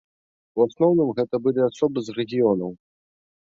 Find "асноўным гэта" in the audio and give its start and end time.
0.67-1.41